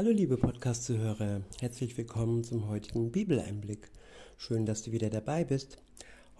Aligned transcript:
Hallo 0.00 0.12
liebe 0.12 0.38
Podcast-Zuhörer, 0.38 1.42
herzlich 1.60 1.98
willkommen 1.98 2.42
zum 2.42 2.70
heutigen 2.70 3.12
Bibeleinblick. 3.12 3.90
Schön, 4.38 4.64
dass 4.64 4.82
du 4.82 4.92
wieder 4.92 5.10
dabei 5.10 5.44
bist. 5.44 5.76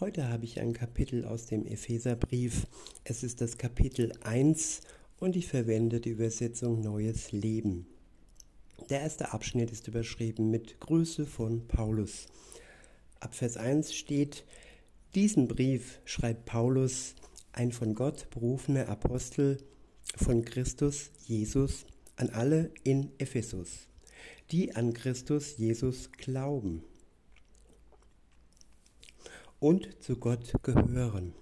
Heute 0.01 0.31
habe 0.31 0.47
ich 0.47 0.61
ein 0.61 0.73
Kapitel 0.73 1.27
aus 1.27 1.45
dem 1.45 1.67
Epheserbrief. 1.67 2.67
Es 3.05 3.23
ist 3.23 3.43
das 3.43 3.59
Kapitel 3.59 4.15
1 4.23 4.81
und 5.19 5.37
ich 5.37 5.47
verwende 5.47 6.01
die 6.01 6.09
Übersetzung 6.09 6.81
Neues 6.81 7.33
Leben. 7.33 7.87
Der 8.89 9.03
erste 9.03 9.35
Abschnitt 9.35 9.71
ist 9.71 9.87
überschrieben 9.89 10.49
mit 10.51 10.81
Grüße 10.81 11.27
von 11.27 11.69
Paulus. 11.69 12.29
Ab 13.21 13.35
Vers 13.35 13.59
1 13.59 13.93
steht, 13.93 14.47
diesen 15.15 15.49
Brief 15.49 16.01
schreibt 16.07 16.47
Paulus, 16.47 17.15
ein 17.53 17.73
von 17.73 17.95
Gott 17.95 18.31
berufener 18.31 18.89
Apostel 18.89 19.59
von 20.17 20.47
Christus 20.47 21.11
Jesus, 21.27 21.85
an 22.21 22.31
alle 22.31 22.71
in 22.85 23.11
Ephesus, 23.19 23.89
die 24.51 24.77
an 24.77 24.93
Christus 24.93 25.57
Jesus 25.57 26.13
glauben 26.13 26.83
und 29.59 30.03
zu 30.03 30.17
Gott 30.17 30.53
gehören. 30.63 31.33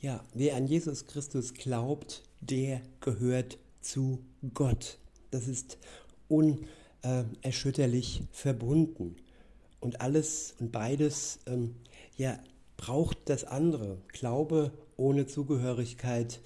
Ja, 0.00 0.24
wer 0.32 0.56
an 0.56 0.66
Jesus 0.66 1.04
Christus 1.04 1.52
glaubt, 1.52 2.22
der 2.40 2.80
gehört 3.00 3.58
zu 3.82 4.24
Gott. 4.54 4.98
Das 5.30 5.46
ist 5.46 5.76
unerschütterlich 6.28 8.22
verbunden. 8.32 9.16
Und 9.80 10.00
alles 10.00 10.54
und 10.58 10.72
beides 10.72 11.40
ähm, 11.44 11.74
ja, 12.16 12.38
braucht 12.78 13.18
das 13.28 13.44
andere. 13.44 13.98
Glaube 14.08 14.72
ohne 14.96 15.26
Zugehörigkeit 15.26 16.40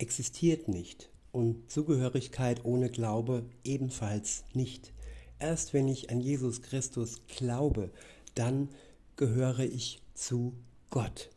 existiert 0.00 0.68
nicht. 0.68 1.10
Und 1.32 1.70
Zugehörigkeit 1.70 2.64
ohne 2.64 2.88
Glaube 2.88 3.44
ebenfalls 3.62 4.44
nicht. 4.52 4.92
Erst 5.38 5.72
wenn 5.72 5.86
ich 5.88 6.10
an 6.10 6.20
Jesus 6.20 6.62
Christus 6.62 7.22
glaube, 7.28 7.90
dann 8.34 8.68
gehöre 9.16 9.60
ich 9.60 10.00
zu 10.14 10.54
Gott. 10.90 11.30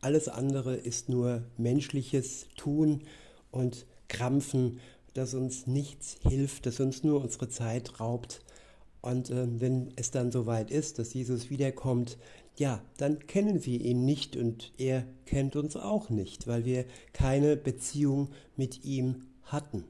Alles 0.00 0.28
andere 0.28 0.76
ist 0.76 1.08
nur 1.08 1.44
menschliches 1.56 2.46
Tun 2.56 3.02
und 3.50 3.86
Krampfen, 4.08 4.80
das 5.14 5.34
uns 5.34 5.66
nichts 5.66 6.16
hilft, 6.22 6.66
das 6.66 6.80
uns 6.80 7.02
nur 7.02 7.20
unsere 7.20 7.48
Zeit 7.48 8.00
raubt. 8.00 8.40
Und 9.02 9.30
äh, 9.30 9.46
wenn 9.60 9.92
es 9.96 10.10
dann 10.10 10.32
soweit 10.32 10.70
ist, 10.70 10.98
dass 10.98 11.14
Jesus 11.14 11.50
wiederkommt, 11.50 12.18
ja, 12.56 12.82
dann 12.96 13.26
kennen 13.26 13.64
wir 13.66 13.80
ihn 13.80 14.04
nicht 14.04 14.36
und 14.36 14.72
er 14.78 15.06
kennt 15.26 15.56
uns 15.56 15.76
auch 15.76 16.08
nicht, 16.08 16.46
weil 16.46 16.64
wir 16.64 16.86
keine 17.12 17.56
Beziehung 17.56 18.30
mit 18.56 18.84
ihm 18.84 19.26
hatten. 19.42 19.84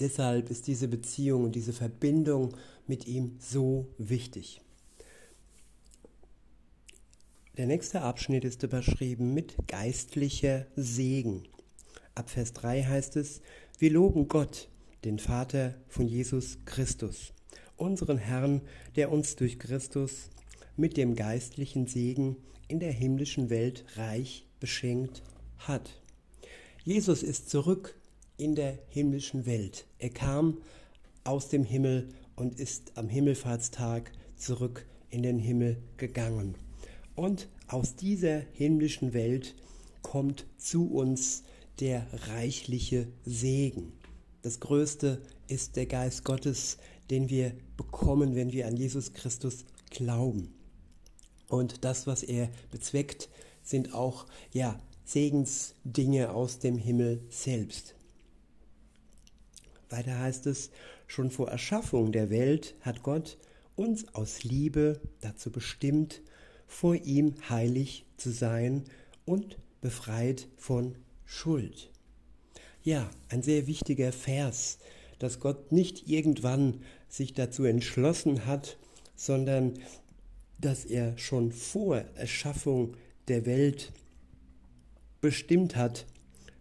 Deshalb 0.00 0.50
ist 0.50 0.66
diese 0.66 0.86
Beziehung 0.86 1.44
und 1.44 1.54
diese 1.54 1.72
Verbindung 1.72 2.56
mit 2.86 3.06
ihm 3.06 3.36
so 3.40 3.86
wichtig. 3.98 4.60
Der 7.56 7.66
nächste 7.66 8.02
Abschnitt 8.02 8.44
ist 8.44 8.62
überschrieben 8.62 9.34
mit 9.34 9.56
geistlicher 9.66 10.66
Segen. 10.76 11.42
Ab 12.14 12.30
Vers 12.30 12.52
3 12.52 12.84
heißt 12.84 13.16
es, 13.16 13.40
wir 13.78 13.90
loben 13.90 14.28
Gott, 14.28 14.68
den 15.04 15.18
Vater 15.18 15.74
von 15.88 16.06
Jesus 16.06 16.58
Christus, 16.66 17.32
unseren 17.76 18.18
Herrn, 18.18 18.60
der 18.94 19.10
uns 19.10 19.34
durch 19.36 19.58
Christus 19.58 20.30
mit 20.78 20.96
dem 20.96 21.16
geistlichen 21.16 21.86
Segen 21.86 22.36
in 22.68 22.80
der 22.80 22.92
himmlischen 22.92 23.50
Welt 23.50 23.84
reich 23.96 24.46
beschenkt 24.60 25.22
hat. 25.58 26.00
Jesus 26.84 27.22
ist 27.22 27.50
zurück 27.50 27.98
in 28.36 28.54
der 28.54 28.78
himmlischen 28.88 29.44
Welt. 29.44 29.86
Er 29.98 30.10
kam 30.10 30.58
aus 31.24 31.48
dem 31.48 31.64
Himmel 31.64 32.08
und 32.36 32.58
ist 32.60 32.92
am 32.96 33.08
Himmelfahrtstag 33.08 34.12
zurück 34.36 34.86
in 35.10 35.22
den 35.22 35.38
Himmel 35.38 35.82
gegangen. 35.96 36.54
Und 37.16 37.48
aus 37.66 37.96
dieser 37.96 38.42
himmlischen 38.52 39.12
Welt 39.12 39.56
kommt 40.02 40.46
zu 40.56 40.90
uns 40.92 41.42
der 41.80 42.06
reichliche 42.28 43.08
Segen. 43.24 43.92
Das 44.42 44.60
Größte 44.60 45.20
ist 45.48 45.74
der 45.74 45.86
Geist 45.86 46.24
Gottes, 46.24 46.78
den 47.10 47.28
wir 47.28 47.52
bekommen, 47.76 48.36
wenn 48.36 48.52
wir 48.52 48.68
an 48.68 48.76
Jesus 48.76 49.12
Christus 49.12 49.64
glauben. 49.90 50.54
Und 51.48 51.84
das, 51.84 52.06
was 52.06 52.22
er 52.22 52.50
bezweckt, 52.70 53.28
sind 53.62 53.94
auch 53.94 54.26
ja, 54.52 54.78
Segensdinge 55.04 56.30
aus 56.30 56.58
dem 56.58 56.76
Himmel 56.76 57.22
selbst. 57.30 57.94
Weiter 59.90 60.18
heißt 60.18 60.46
es, 60.46 60.70
schon 61.06 61.30
vor 61.30 61.48
Erschaffung 61.48 62.12
der 62.12 62.28
Welt 62.28 62.74
hat 62.82 63.02
Gott 63.02 63.38
uns 63.74 64.14
aus 64.14 64.44
Liebe 64.44 65.00
dazu 65.20 65.50
bestimmt, 65.50 66.20
vor 66.66 66.94
ihm 66.94 67.34
heilig 67.48 68.04
zu 68.18 68.30
sein 68.30 68.84
und 69.24 69.56
befreit 69.80 70.48
von 70.56 70.96
Schuld. 71.24 71.90
Ja, 72.82 73.08
ein 73.30 73.42
sehr 73.42 73.66
wichtiger 73.66 74.12
Vers, 74.12 74.78
dass 75.18 75.40
Gott 75.40 75.72
nicht 75.72 76.08
irgendwann 76.08 76.82
sich 77.08 77.32
dazu 77.32 77.64
entschlossen 77.64 78.44
hat, 78.44 78.76
sondern 79.16 79.74
dass 80.58 80.84
er 80.84 81.16
schon 81.18 81.52
vor 81.52 81.98
Erschaffung 82.14 82.96
der 83.28 83.46
Welt 83.46 83.92
bestimmt 85.20 85.76
hat, 85.76 86.06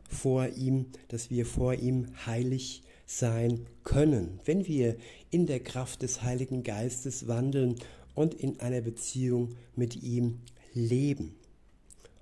vor 0.10 0.48
ihm, 0.50 0.88
dass 1.10 1.30
wir 1.30 1.46
vor 1.46 1.74
ihm 1.74 2.08
heilig 2.26 2.84
sein 3.06 3.66
können, 3.84 4.40
wenn 4.46 4.68
wir 4.68 4.98
in 5.32 5.48
der 5.48 5.60
Kraft 5.60 6.02
des 6.02 6.22
Heiligen 6.24 6.64
Geistes 6.64 7.28
wandeln 7.28 7.76
und 8.16 8.34
in 8.34 8.60
einer 8.60 8.82
Beziehung 8.82 9.56
mit 9.76 10.02
ihm 10.02 10.40
leben. 10.74 11.36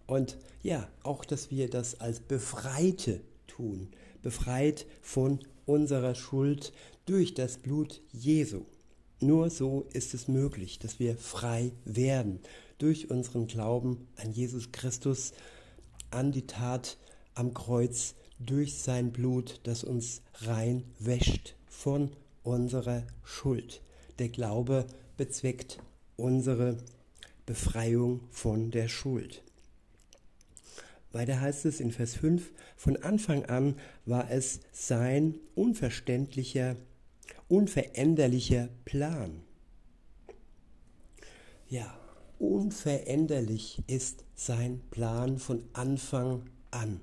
Und 0.08 0.38
ja, 0.62 0.88
auch, 1.04 1.26
dass 1.26 1.52
wir 1.52 1.70
das 1.70 2.00
als 2.00 2.20
Befreite 2.20 3.22
tun, 3.48 3.90
befreit 4.22 4.86
von 5.02 5.40
unserer 5.66 6.16
Schuld 6.16 6.74
durch 7.06 7.34
das 7.34 7.58
Blut 7.58 8.02
Jesu. 8.12 8.66
Nur 9.20 9.50
so 9.50 9.88
ist 9.94 10.14
es 10.14 10.28
möglich, 10.28 10.80
dass 10.80 11.00
wir 11.00 11.18
frei 11.18 11.72
werden 11.86 12.40
durch 12.78 13.10
unseren 13.10 13.48
Glauben 13.48 14.08
an 14.18 14.32
Jesus 14.32 14.72
Christus, 14.72 15.34
an 16.12 16.32
die 16.32 16.46
Tat 16.48 16.98
am 17.34 17.54
Kreuz 17.54 18.16
durch 18.40 18.78
sein 18.78 19.12
Blut, 19.12 19.62
das 19.64 19.84
uns 19.84 20.22
rein 20.42 20.84
wäscht 21.00 21.56
von 21.68 22.12
unserer 22.44 23.04
Schuld. 23.24 23.82
Der 24.20 24.30
Glaube 24.30 24.86
bezweckt 25.18 25.80
unsere 26.18 26.78
Befreiung 27.46 28.22
von 28.32 28.72
der 28.72 28.88
Schuld. 28.88 29.44
Weiter 31.12 31.40
heißt 31.40 31.66
es 31.66 31.80
in 31.80 31.92
Vers 31.92 32.16
5, 32.16 32.52
von 32.76 32.98
Anfang 32.98 33.46
an 33.46 33.76
war 34.06 34.30
es 34.30 34.60
sein 34.74 35.36
unverständlicher, 35.56 36.76
unveränderlicher 37.48 38.70
Plan. 38.86 39.42
Ja, 41.68 41.98
unveränderlich 42.40 43.84
ist 43.88 44.24
sein 44.36 44.82
Plan 44.92 45.38
von 45.40 45.64
Anfang 45.74 46.50
an. 46.72 47.02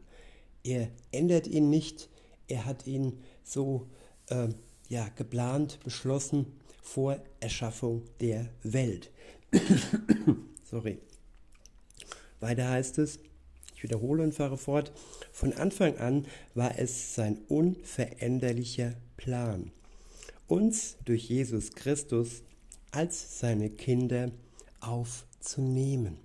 Er 0.64 0.88
ändert 1.10 1.46
ihn 1.46 1.70
nicht, 1.70 2.08
er 2.48 2.64
hat 2.64 2.86
ihn 2.86 3.18
so 3.42 3.88
äh, 4.28 4.48
ja, 4.88 5.08
geplant, 5.16 5.80
beschlossen 5.84 6.46
vor 6.82 7.20
Erschaffung 7.40 8.02
der 8.20 8.48
Welt. 8.62 9.10
Sorry. 10.64 10.98
Weiter 12.40 12.68
heißt 12.68 12.98
es, 12.98 13.20
ich 13.74 13.82
wiederhole 13.82 14.22
und 14.22 14.34
fahre 14.34 14.58
fort, 14.58 14.92
von 15.32 15.52
Anfang 15.52 15.96
an 15.98 16.26
war 16.54 16.78
es 16.78 17.14
sein 17.14 17.38
unveränderlicher 17.48 18.94
Plan, 19.16 19.70
uns 20.52 20.98
durch 21.06 21.30
Jesus 21.30 21.70
Christus 21.72 22.42
als 22.90 23.38
seine 23.38 23.70
Kinder 23.70 24.30
aufzunehmen. 24.80 26.18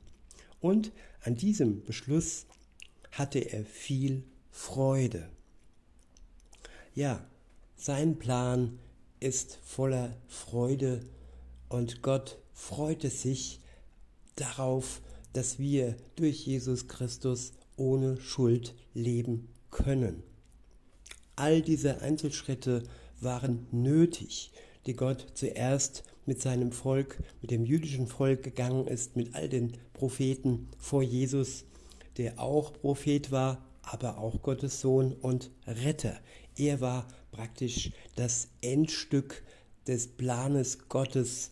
Und 0.60 0.92
an 1.22 1.36
diesem 1.36 1.86
Beschluss 1.86 2.46
hatte 3.12 3.40
er 3.40 3.64
viel 3.64 4.26
Freude. 4.52 5.30
Ja, 6.94 7.26
sein 7.78 8.20
Plan 8.20 8.80
ist 9.22 9.60
voller 9.64 10.14
Freude 10.28 11.06
und 11.70 12.02
Gott 12.02 12.38
freute 12.52 13.10
sich 13.10 13.62
darauf, 14.36 15.02
dass 15.32 15.58
wir 15.58 15.96
durch 16.18 16.46
Jesus 16.46 16.90
Christus 16.90 17.54
ohne 17.78 18.20
Schuld 18.20 18.76
leben 18.94 19.48
können. 19.72 20.22
All 21.38 21.62
diese 21.62 22.02
Einzelschritte 22.02 22.84
waren 23.20 23.68
nötig, 23.72 24.52
die 24.86 24.96
Gott 24.96 25.26
zuerst 25.34 26.04
mit 26.26 26.42
seinem 26.42 26.72
Volk, 26.72 27.20
mit 27.42 27.52
dem 27.52 27.66
jüdischen 27.66 28.08
Volk 28.08 28.44
gegangen 28.44 28.88
ist, 28.88 29.16
mit 29.16 29.34
all 29.34 29.50
den 29.50 29.78
Propheten 29.94 30.70
vor 30.78 31.02
Jesus, 31.02 31.66
der 32.18 32.40
auch 32.40 32.74
Prophet 32.74 33.32
war, 33.32 33.64
aber 33.82 34.18
auch 34.18 34.42
Gottes 34.42 34.82
Sohn 34.82 35.14
und 35.14 35.52
Retter. 35.66 36.20
Er 36.56 36.82
war 36.82 37.08
praktisch 37.32 37.92
das 38.16 38.50
Endstück 38.62 39.44
des 39.88 40.08
Planes 40.08 40.90
Gottes, 40.90 41.52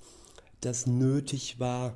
das 0.61 0.87
nötig 0.87 1.59
war. 1.59 1.95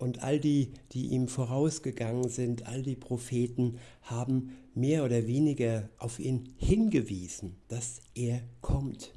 Und 0.00 0.22
all 0.22 0.40
die, 0.40 0.72
die 0.92 1.08
ihm 1.08 1.28
vorausgegangen 1.28 2.30
sind, 2.30 2.66
all 2.66 2.82
die 2.82 2.96
Propheten, 2.96 3.76
haben 4.00 4.56
mehr 4.74 5.04
oder 5.04 5.26
weniger 5.26 5.90
auf 5.98 6.18
ihn 6.18 6.54
hingewiesen, 6.56 7.56
dass 7.68 8.00
er 8.14 8.40
kommt. 8.62 9.12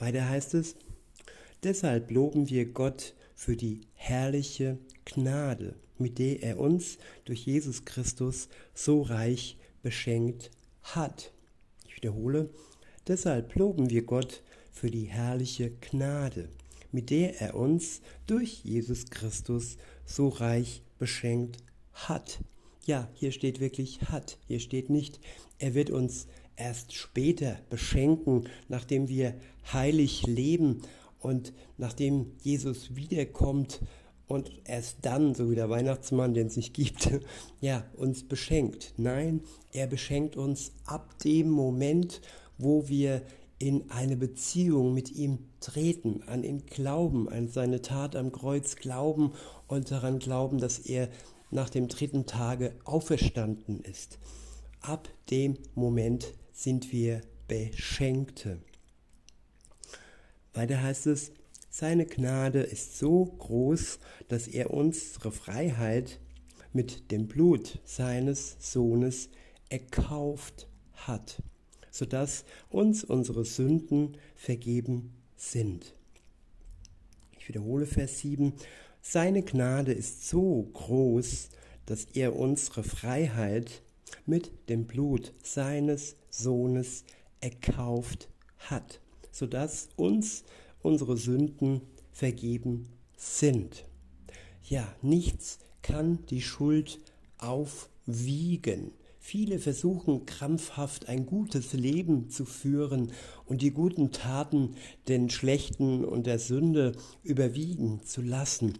Weiter 0.00 0.28
heißt 0.28 0.54
es, 0.54 0.74
deshalb 1.62 2.10
loben 2.10 2.50
wir 2.50 2.66
Gott 2.72 3.14
für 3.36 3.56
die 3.56 3.82
herrliche 3.94 4.78
Gnade, 5.04 5.76
mit 5.98 6.18
der 6.18 6.42
er 6.42 6.58
uns 6.58 6.98
durch 7.24 7.46
Jesus 7.46 7.84
Christus 7.84 8.48
so 8.74 9.02
reich 9.02 9.58
beschenkt 9.84 10.50
hat. 10.82 11.32
Ich 11.86 11.94
wiederhole, 11.94 12.50
deshalb 13.06 13.54
loben 13.54 13.90
wir 13.90 14.02
Gott 14.02 14.42
für 14.72 14.90
die 14.90 15.04
herrliche 15.04 15.70
Gnade, 15.70 16.48
mit 16.92 17.10
der 17.10 17.40
er 17.40 17.54
uns 17.56 18.00
durch 18.26 18.62
Jesus 18.64 19.10
Christus 19.10 19.76
so 20.04 20.28
reich 20.28 20.82
beschenkt 20.98 21.58
hat. 21.92 22.40
Ja, 22.84 23.08
hier 23.14 23.32
steht 23.32 23.60
wirklich 23.60 24.02
hat. 24.02 24.38
Hier 24.46 24.60
steht 24.60 24.90
nicht, 24.90 25.20
er 25.58 25.74
wird 25.74 25.90
uns 25.90 26.26
erst 26.56 26.92
später 26.92 27.58
beschenken, 27.70 28.48
nachdem 28.68 29.08
wir 29.08 29.34
heilig 29.72 30.26
leben 30.26 30.82
und 31.18 31.52
nachdem 31.78 32.32
Jesus 32.42 32.94
wiederkommt 32.94 33.80
und 34.26 34.50
erst 34.64 34.98
dann, 35.02 35.34
so 35.34 35.50
wie 35.50 35.54
der 35.54 35.70
Weihnachtsmann, 35.70 36.34
den 36.34 36.46
es 36.46 36.56
nicht 36.56 36.74
gibt, 36.74 37.10
ja, 37.60 37.84
uns 37.94 38.24
beschenkt. 38.24 38.94
Nein, 38.96 39.42
er 39.72 39.86
beschenkt 39.86 40.36
uns 40.36 40.72
ab 40.84 41.18
dem 41.20 41.50
Moment, 41.50 42.20
wo 42.58 42.88
wir 42.88 43.22
in 43.62 43.88
eine 43.92 44.16
Beziehung 44.16 44.92
mit 44.92 45.12
ihm 45.12 45.38
treten, 45.60 46.24
an 46.26 46.42
ihn 46.42 46.66
glauben, 46.66 47.28
an 47.28 47.46
seine 47.46 47.80
Tat 47.80 48.16
am 48.16 48.32
Kreuz 48.32 48.74
glauben 48.74 49.34
und 49.68 49.92
daran 49.92 50.18
glauben, 50.18 50.58
dass 50.58 50.80
er 50.80 51.08
nach 51.52 51.70
dem 51.70 51.86
dritten 51.86 52.26
Tage 52.26 52.74
auferstanden 52.82 53.80
ist. 53.84 54.18
Ab 54.80 55.08
dem 55.30 55.58
Moment 55.76 56.34
sind 56.52 56.90
wir 56.90 57.20
Beschenkte. 57.46 58.58
Weiter 60.54 60.82
heißt 60.82 61.06
es, 61.06 61.30
seine 61.70 62.04
Gnade 62.04 62.62
ist 62.62 62.98
so 62.98 63.26
groß, 63.26 64.00
dass 64.26 64.48
er 64.48 64.74
unsere 64.74 65.30
Freiheit 65.30 66.18
mit 66.72 67.12
dem 67.12 67.28
Blut 67.28 67.78
seines 67.84 68.56
Sohnes 68.58 69.28
erkauft 69.68 70.66
hat 70.94 71.40
sodass 71.92 72.44
uns 72.70 73.04
unsere 73.04 73.44
Sünden 73.44 74.16
vergeben 74.34 75.12
sind. 75.36 75.94
Ich 77.38 77.48
wiederhole 77.48 77.86
Vers 77.86 78.18
7. 78.18 78.54
Seine 79.00 79.42
Gnade 79.42 79.92
ist 79.92 80.28
so 80.28 80.68
groß, 80.72 81.50
dass 81.86 82.06
er 82.14 82.34
unsere 82.34 82.82
Freiheit 82.82 83.82
mit 84.26 84.50
dem 84.68 84.86
Blut 84.86 85.32
seines 85.42 86.16
Sohnes 86.30 87.04
erkauft 87.40 88.28
hat, 88.58 89.00
sodass 89.30 89.88
uns 89.96 90.44
unsere 90.82 91.16
Sünden 91.16 91.82
vergeben 92.10 92.88
sind. 93.16 93.84
Ja, 94.64 94.94
nichts 95.02 95.58
kann 95.82 96.24
die 96.26 96.40
Schuld 96.40 97.00
aufwiegen. 97.38 98.92
Viele 99.24 99.60
versuchen 99.60 100.26
krampfhaft 100.26 101.08
ein 101.08 101.26
gutes 101.26 101.74
Leben 101.74 102.28
zu 102.28 102.44
führen 102.44 103.12
und 103.46 103.62
die 103.62 103.70
guten 103.70 104.10
Taten 104.10 104.74
den 105.06 105.30
schlechten 105.30 106.04
und 106.04 106.26
der 106.26 106.40
Sünde 106.40 106.90
überwiegen 107.22 108.02
zu 108.04 108.20
lassen. 108.20 108.78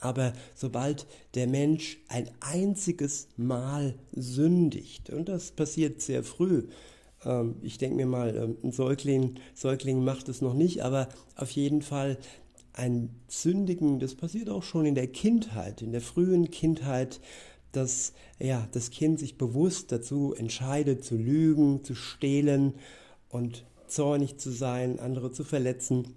Aber 0.00 0.32
sobald 0.54 1.06
der 1.34 1.46
Mensch 1.46 1.98
ein 2.08 2.30
einziges 2.40 3.28
Mal 3.36 3.94
sündigt, 4.12 5.10
und 5.10 5.28
das 5.28 5.50
passiert 5.52 6.00
sehr 6.00 6.24
früh, 6.24 6.68
ähm, 7.22 7.56
ich 7.60 7.76
denke 7.76 7.96
mir 7.96 8.06
mal, 8.06 8.34
ähm, 8.34 8.56
ein 8.64 8.72
Säugling, 8.72 9.34
Säugling 9.54 10.02
macht 10.02 10.30
es 10.30 10.40
noch 10.40 10.54
nicht, 10.54 10.82
aber 10.82 11.10
auf 11.36 11.50
jeden 11.50 11.82
Fall 11.82 12.16
ein 12.72 13.10
Sündigen, 13.28 14.00
das 14.00 14.14
passiert 14.14 14.48
auch 14.48 14.62
schon 14.62 14.86
in 14.86 14.94
der 14.94 15.08
Kindheit, 15.08 15.82
in 15.82 15.92
der 15.92 16.00
frühen 16.00 16.50
Kindheit, 16.50 17.20
dass 17.72 18.12
ja, 18.38 18.68
das 18.72 18.90
Kind 18.90 19.18
sich 19.18 19.38
bewusst 19.38 19.92
dazu 19.92 20.34
entscheidet, 20.34 21.04
zu 21.04 21.16
lügen, 21.16 21.84
zu 21.84 21.94
stehlen 21.94 22.74
und 23.28 23.64
zornig 23.86 24.38
zu 24.38 24.50
sein, 24.50 24.98
andere 25.00 25.32
zu 25.32 25.44
verletzen. 25.44 26.14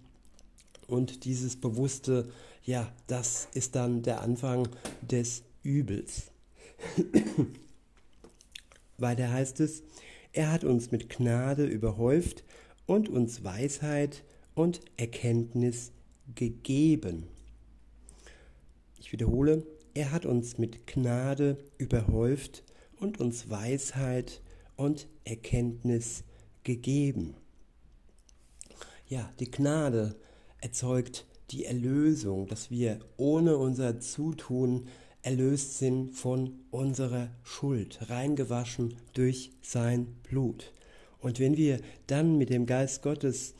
Und 0.87 1.25
dieses 1.25 1.55
Bewusste, 1.55 2.29
ja, 2.63 2.91
das 3.07 3.47
ist 3.53 3.75
dann 3.75 4.03
der 4.03 4.21
Anfang 4.21 4.67
des 5.01 5.43
Übels. 5.63 6.31
Weiter 8.97 9.31
heißt 9.31 9.59
es, 9.59 9.83
er 10.31 10.51
hat 10.51 10.63
uns 10.63 10.91
mit 10.91 11.09
Gnade 11.09 11.65
überhäuft 11.65 12.43
und 12.85 13.09
uns 13.09 13.43
Weisheit 13.43 14.23
und 14.53 14.81
Erkenntnis 14.97 15.91
gegeben. 16.33 17.27
Ich 18.99 19.11
wiederhole, 19.11 19.65
er 19.95 20.11
hat 20.11 20.25
uns 20.25 20.57
mit 20.57 20.85
Gnade 20.87 21.57
überhäuft 21.77 22.63
und 22.99 23.19
uns 23.19 23.49
Weisheit 23.49 24.41
und 24.75 25.07
Erkenntnis 25.23 26.23
gegeben. 26.63 27.35
Ja, 29.07 29.31
die 29.39 29.49
Gnade 29.49 30.15
erzeugt 30.59 31.25
die 31.51 31.65
Erlösung, 31.65 32.47
dass 32.47 32.69
wir 32.69 32.99
ohne 33.17 33.57
unser 33.57 33.99
Zutun 33.99 34.87
erlöst 35.21 35.79
sind 35.79 36.11
von 36.11 36.59
unserer 36.71 37.29
Schuld, 37.43 38.09
reingewaschen 38.09 38.95
durch 39.13 39.51
sein 39.61 40.07
Blut. 40.23 40.73
Und 41.19 41.39
wenn 41.39 41.55
wir 41.55 41.79
dann 42.07 42.37
mit 42.37 42.49
dem 42.49 42.65
Geist 42.65 43.01
Gottes 43.01 43.53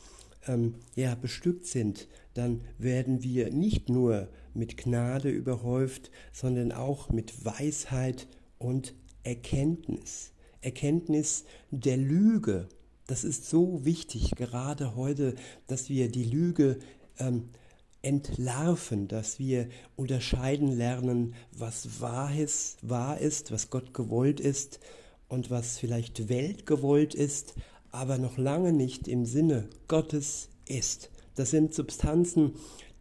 ähm, 0.46 0.74
ja, 0.94 1.14
bestückt 1.14 1.66
sind, 1.66 2.08
dann 2.34 2.60
werden 2.78 3.22
wir 3.22 3.50
nicht 3.50 3.88
nur 3.88 4.28
mit 4.56 4.76
Gnade 4.76 5.30
überhäuft, 5.30 6.10
sondern 6.32 6.72
auch 6.72 7.10
mit 7.10 7.44
Weisheit 7.44 8.26
und 8.58 8.94
Erkenntnis. 9.22 10.32
Erkenntnis 10.60 11.44
der 11.70 11.96
Lüge. 11.96 12.68
Das 13.06 13.22
ist 13.22 13.48
so 13.48 13.84
wichtig, 13.84 14.32
gerade 14.36 14.96
heute, 14.96 15.34
dass 15.68 15.88
wir 15.88 16.10
die 16.10 16.24
Lüge 16.24 16.78
ähm, 17.18 17.50
entlarven, 18.02 19.08
dass 19.08 19.38
wir 19.38 19.68
unterscheiden 19.96 20.76
lernen, 20.76 21.34
was 21.52 22.00
wahr 22.00 22.36
ist, 22.36 22.78
wahr 22.88 23.18
ist, 23.18 23.52
was 23.52 23.70
Gott 23.70 23.94
gewollt 23.94 24.40
ist 24.40 24.80
und 25.28 25.50
was 25.50 25.78
vielleicht 25.78 26.28
Welt 26.28 26.66
gewollt 26.66 27.14
ist, 27.14 27.54
aber 27.90 28.18
noch 28.18 28.38
lange 28.38 28.72
nicht 28.72 29.08
im 29.08 29.24
Sinne 29.24 29.68
Gottes 29.88 30.48
ist. 30.68 31.10
Das 31.34 31.50
sind 31.50 31.74
Substanzen, 31.74 32.54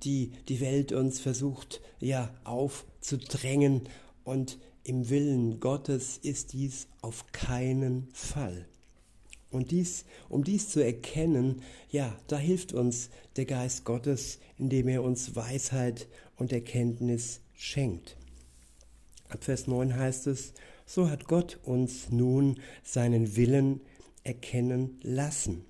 die 0.03 0.31
die 0.49 0.59
Welt 0.59 0.91
uns 0.91 1.19
versucht 1.19 1.81
ja 1.99 2.33
aufzudrängen 2.43 3.81
und 4.23 4.57
im 4.83 5.09
Willen 5.09 5.59
Gottes 5.59 6.19
ist 6.21 6.53
dies 6.53 6.87
auf 7.01 7.31
keinen 7.31 8.07
Fall. 8.13 8.67
Und 9.49 9.71
dies, 9.71 10.05
um 10.29 10.43
dies 10.43 10.69
zu 10.69 10.83
erkennen, 10.83 11.61
ja, 11.89 12.15
da 12.27 12.37
hilft 12.37 12.73
uns 12.73 13.09
der 13.35 13.45
Geist 13.45 13.85
Gottes, 13.85 14.39
indem 14.57 14.87
er 14.87 15.01
uns 15.01 15.35
Weisheit 15.35 16.07
und 16.35 16.51
Erkenntnis 16.51 17.39
schenkt. 17.55 18.17
Ab 19.29 19.43
Vers 19.43 19.65
9 19.65 19.95
heißt 19.95 20.27
es, 20.27 20.53
so 20.85 21.09
hat 21.09 21.25
Gott 21.25 21.57
uns 21.63 22.11
nun 22.11 22.59
seinen 22.83 23.35
Willen 23.35 23.81
erkennen 24.23 24.99
lassen, 25.01 25.65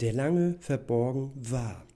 der 0.00 0.12
lange 0.12 0.56
verborgen 0.60 1.32
war 1.34 1.86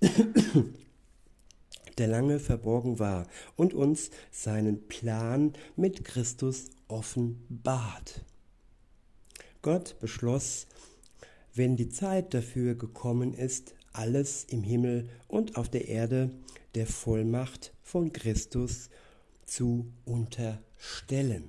der 1.98 2.06
lange 2.06 2.38
verborgen 2.38 2.98
war 2.98 3.26
und 3.56 3.74
uns 3.74 4.10
seinen 4.30 4.88
Plan 4.88 5.52
mit 5.76 6.04
Christus 6.04 6.70
offenbart. 6.88 8.24
Gott 9.62 9.96
beschloss, 10.00 10.66
wenn 11.54 11.76
die 11.76 11.90
Zeit 11.90 12.32
dafür 12.32 12.74
gekommen 12.74 13.34
ist, 13.34 13.74
alles 13.92 14.44
im 14.44 14.62
Himmel 14.62 15.08
und 15.28 15.56
auf 15.56 15.68
der 15.68 15.88
Erde 15.88 16.30
der 16.74 16.86
Vollmacht 16.86 17.74
von 17.82 18.12
Christus 18.12 18.88
zu 19.44 19.92
unterstellen. 20.04 21.48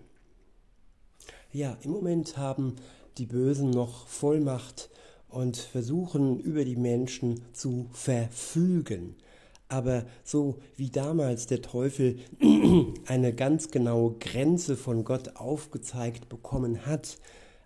Ja, 1.53 1.77
im 1.84 1.91
Moment 1.91 2.38
haben 2.38 2.75
die 3.17 3.25
Bösen 3.25 3.70
noch 3.70 4.08
Vollmacht 4.08 4.89
und 5.32 5.58
versuchen 5.58 6.40
über 6.40 6.66
die 6.66 6.76
Menschen 6.76 7.42
zu 7.54 7.88
verfügen. 7.92 9.16
Aber 9.68 10.06
so 10.24 10.60
wie 10.76 10.90
damals 10.90 11.48
der 11.48 11.62
Teufel 11.62 12.20
eine 13.06 13.34
ganz 13.34 13.72
genaue 13.72 14.16
Grenze 14.20 14.76
von 14.76 15.06
Gott 15.06 15.38
aufgezeigt 15.38 16.28
bekommen 16.28 16.86
hat, 16.86 17.18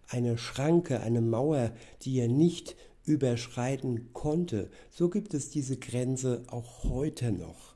eine 0.07 0.37
Schranke, 0.37 0.99
eine 0.99 1.21
Mauer, 1.21 1.71
die 2.03 2.19
er 2.19 2.27
nicht 2.27 2.75
überschreiten 3.05 4.13
konnte, 4.13 4.69
so 4.91 5.09
gibt 5.09 5.33
es 5.33 5.49
diese 5.49 5.77
Grenze 5.77 6.43
auch 6.47 6.83
heute 6.83 7.31
noch. 7.31 7.75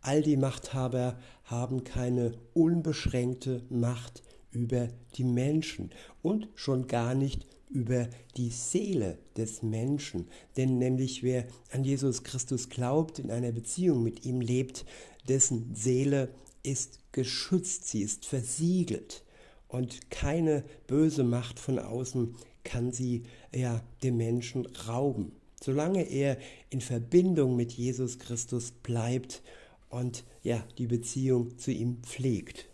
All 0.00 0.22
die 0.22 0.36
Machthaber 0.36 1.18
haben 1.44 1.82
keine 1.82 2.34
unbeschränkte 2.52 3.62
Macht 3.70 4.22
über 4.50 4.88
die 5.16 5.24
Menschen 5.24 5.90
und 6.22 6.48
schon 6.54 6.86
gar 6.86 7.14
nicht 7.14 7.46
über 7.74 8.08
die 8.36 8.50
Seele 8.50 9.18
des 9.36 9.62
Menschen. 9.62 10.28
Denn 10.56 10.78
nämlich 10.78 11.22
wer 11.22 11.46
an 11.72 11.84
Jesus 11.84 12.22
Christus 12.22 12.70
glaubt, 12.70 13.18
in 13.18 13.30
einer 13.30 13.52
Beziehung 13.52 14.02
mit 14.02 14.24
ihm 14.24 14.40
lebt, 14.40 14.86
dessen 15.28 15.74
Seele 15.74 16.30
ist 16.62 17.00
geschützt, 17.12 17.88
sie 17.88 18.02
ist 18.02 18.24
versiegelt. 18.24 19.22
Und 19.68 20.10
keine 20.10 20.64
böse 20.86 21.24
Macht 21.24 21.58
von 21.58 21.78
außen 21.78 22.36
kann 22.62 22.92
sie 22.92 23.24
ja 23.52 23.82
dem 24.02 24.16
Menschen 24.16 24.66
rauben. 24.66 25.32
Solange 25.60 26.02
er 26.02 26.38
in 26.70 26.80
Verbindung 26.80 27.56
mit 27.56 27.72
Jesus 27.72 28.18
Christus 28.18 28.70
bleibt 28.70 29.42
und 29.90 30.24
ja 30.42 30.64
die 30.78 30.86
Beziehung 30.86 31.58
zu 31.58 31.72
ihm 31.72 32.02
pflegt. 32.02 32.68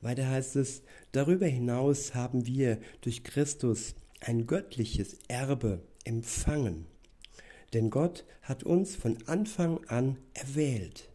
Weiter 0.00 0.28
heißt 0.28 0.56
es, 0.56 0.82
darüber 1.12 1.46
hinaus 1.46 2.14
haben 2.14 2.46
wir 2.46 2.78
durch 3.00 3.24
Christus 3.24 3.94
ein 4.20 4.46
göttliches 4.46 5.16
Erbe 5.28 5.82
empfangen. 6.04 6.86
Denn 7.72 7.90
Gott 7.90 8.24
hat 8.42 8.62
uns 8.62 8.94
von 8.94 9.18
Anfang 9.26 9.84
an 9.88 10.18
erwählt, 10.34 11.10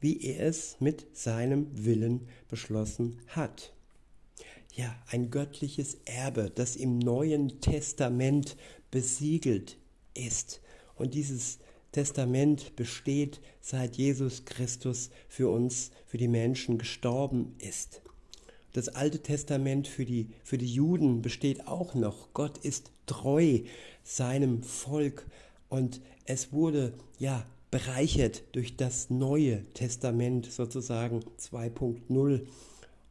wie 0.00 0.22
er 0.22 0.46
es 0.46 0.76
mit 0.80 1.16
seinem 1.16 1.68
Willen 1.72 2.28
beschlossen 2.48 3.20
hat. 3.28 3.72
Ja, 4.74 4.94
ein 5.08 5.30
göttliches 5.30 5.96
Erbe, 6.04 6.50
das 6.54 6.76
im 6.76 6.98
Neuen 6.98 7.60
Testament 7.62 8.56
besiegelt 8.90 9.78
ist. 10.12 10.60
Und 10.96 11.14
dieses 11.14 11.58
Testament 11.92 12.76
besteht, 12.76 13.40
seit 13.62 13.96
Jesus 13.96 14.44
Christus 14.44 15.08
für 15.28 15.48
uns, 15.48 15.92
für 16.04 16.18
die 16.18 16.28
Menschen 16.28 16.76
gestorben 16.76 17.54
ist. 17.58 18.02
Das 18.76 18.90
Alte 18.90 19.20
Testament 19.20 19.88
für 19.88 20.04
die, 20.04 20.28
für 20.44 20.58
die 20.58 20.70
Juden 20.70 21.22
besteht 21.22 21.66
auch 21.66 21.94
noch. 21.94 22.34
Gott 22.34 22.58
ist 22.58 22.90
treu 23.06 23.60
seinem 24.04 24.62
Volk 24.62 25.26
und 25.70 26.02
es 26.26 26.52
wurde 26.52 26.92
ja 27.18 27.46
bereichert 27.70 28.42
durch 28.52 28.76
das 28.76 29.08
Neue 29.08 29.64
Testament 29.72 30.52
sozusagen 30.52 31.20
2.0 31.40 32.46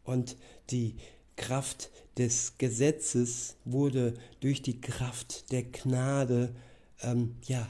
und 0.04 0.38
die 0.70 0.98
Kraft 1.36 1.90
des 2.16 2.60
Gesetzes 2.60 3.56
wurde 3.66 4.14
durch 4.42 4.62
die 4.62 4.80
Kraft 4.80 5.52
der 5.52 5.64
Gnade 5.64 6.54
ähm, 7.02 7.38
ja, 7.44 7.68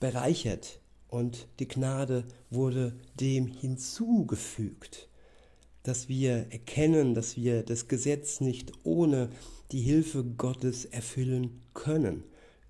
bereichert. 0.00 0.80
Und 1.08 1.48
die 1.60 1.66
Gnade 1.66 2.24
wurde 2.50 2.94
dem 3.18 3.46
hinzugefügt 3.46 5.08
dass 5.82 6.08
wir 6.08 6.46
erkennen, 6.50 7.14
dass 7.14 7.36
wir 7.36 7.62
das 7.62 7.88
Gesetz 7.88 8.40
nicht 8.40 8.72
ohne 8.84 9.30
die 9.72 9.80
Hilfe 9.80 10.24
Gottes 10.24 10.84
erfüllen 10.84 11.62
können. 11.74 12.24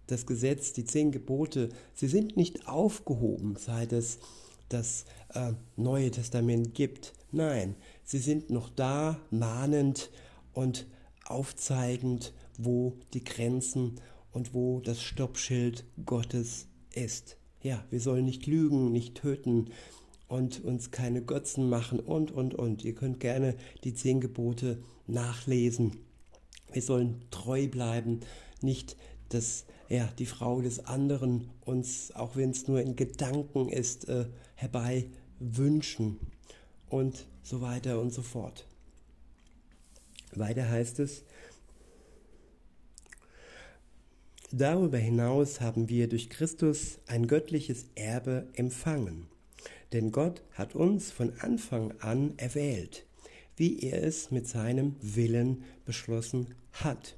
Das 0.06 0.26
Gesetz, 0.26 0.72
die 0.72 0.84
zehn 0.84 1.12
Gebote, 1.12 1.70
sie 1.94 2.08
sind 2.08 2.36
nicht 2.36 2.68
aufgehoben, 2.68 3.56
seit 3.56 3.92
es 3.92 4.18
das 4.68 5.04
äh, 5.34 5.52
Neue 5.76 6.10
Testament 6.10 6.74
gibt. 6.74 7.12
Nein, 7.32 7.76
sie 8.04 8.18
sind 8.18 8.50
noch 8.50 8.68
da, 8.68 9.20
mahnend 9.30 10.10
und 10.52 10.86
aufzeigend, 11.24 12.32
wo 12.58 12.96
die 13.14 13.24
Grenzen 13.24 14.00
und 14.32 14.54
wo 14.54 14.80
das 14.80 15.02
Stoppschild 15.02 15.84
Gottes 16.04 16.66
ist. 16.92 17.36
Ja, 17.62 17.84
wir 17.90 18.00
sollen 18.00 18.24
nicht 18.24 18.46
lügen, 18.46 18.90
nicht 18.90 19.16
töten, 19.16 19.70
und 20.30 20.64
uns 20.64 20.92
keine 20.92 21.22
Götzen 21.22 21.68
machen 21.68 21.98
und, 21.98 22.30
und, 22.30 22.54
und. 22.54 22.84
Ihr 22.84 22.94
könnt 22.94 23.18
gerne 23.18 23.56
die 23.82 23.94
zehn 23.94 24.20
Gebote 24.20 24.80
nachlesen. 25.08 25.96
Wir 26.72 26.82
sollen 26.82 27.20
treu 27.32 27.66
bleiben, 27.66 28.20
nicht 28.62 28.96
dass 29.28 29.64
ja, 29.88 30.08
die 30.18 30.26
Frau 30.26 30.60
des 30.60 30.86
anderen 30.86 31.50
uns, 31.64 32.14
auch 32.14 32.36
wenn 32.36 32.50
es 32.50 32.68
nur 32.68 32.80
in 32.80 32.94
Gedanken 32.94 33.68
ist, 33.68 34.08
äh, 34.08 34.26
herbei 34.54 35.06
wünschen 35.40 36.18
und 36.88 37.26
so 37.42 37.60
weiter 37.60 38.00
und 38.00 38.12
so 38.12 38.22
fort. 38.22 38.66
Weiter 40.32 40.68
heißt 40.68 41.00
es, 41.00 41.24
Darüber 44.52 44.98
hinaus 44.98 45.60
haben 45.60 45.88
wir 45.88 46.08
durch 46.08 46.28
Christus 46.28 46.98
ein 47.06 47.28
göttliches 47.28 47.86
Erbe 47.94 48.48
empfangen 48.54 49.29
denn 49.92 50.12
Gott 50.12 50.42
hat 50.52 50.74
uns 50.74 51.10
von 51.10 51.32
Anfang 51.40 51.92
an 52.00 52.34
erwählt, 52.36 53.04
wie 53.56 53.80
er 53.80 54.02
es 54.02 54.30
mit 54.30 54.46
seinem 54.46 54.96
Willen 55.00 55.64
beschlossen 55.84 56.54
hat. 56.72 57.16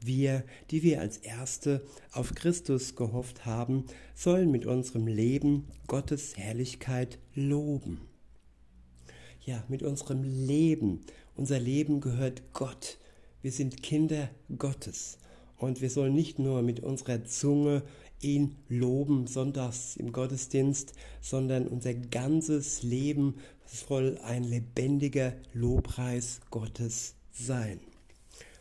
Wir, 0.00 0.44
die 0.70 0.82
wir 0.82 1.00
als 1.00 1.16
Erste 1.18 1.82
auf 2.12 2.34
Christus 2.34 2.94
gehofft 2.94 3.46
haben, 3.46 3.84
sollen 4.14 4.50
mit 4.50 4.66
unserem 4.66 5.06
Leben 5.06 5.64
Gottes 5.86 6.36
Herrlichkeit 6.36 7.18
loben. 7.34 8.00
Ja, 9.44 9.64
mit 9.68 9.82
unserem 9.82 10.22
Leben. 10.22 11.00
Unser 11.36 11.58
Leben 11.58 12.00
gehört 12.00 12.42
Gott. 12.52 12.98
Wir 13.42 13.52
sind 13.52 13.82
Kinder 13.82 14.30
Gottes. 14.58 15.18
Und 15.56 15.80
wir 15.80 15.90
sollen 15.90 16.14
nicht 16.14 16.38
nur 16.38 16.62
mit 16.62 16.80
unserer 16.80 17.24
Zunge 17.24 17.82
ihn 18.20 18.56
loben 18.68 19.26
sonntags 19.26 19.96
im 19.96 20.12
Gottesdienst, 20.12 20.94
sondern 21.20 21.66
unser 21.66 21.94
ganzes 21.94 22.82
Leben 22.82 23.36
soll 23.66 24.18
ein 24.24 24.44
lebendiger 24.44 25.34
Lobpreis 25.52 26.40
Gottes 26.50 27.14
sein. 27.32 27.80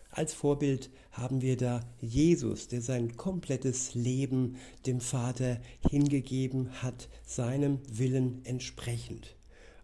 Als 0.09 0.33
Vorbild 0.33 0.91
haben 1.11 1.41
wir 1.41 1.57
da 1.57 1.81
Jesus, 1.99 2.67
der 2.67 2.81
sein 2.81 3.17
komplettes 3.17 3.95
Leben 3.95 4.57
dem 4.85 4.99
Vater 4.99 5.59
hingegeben 5.89 6.83
hat, 6.83 7.09
seinem 7.25 7.79
Willen 7.89 8.45
entsprechend. 8.45 9.35